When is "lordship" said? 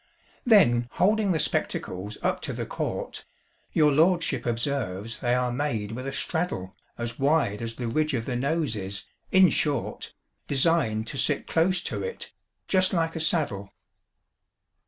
3.91-4.47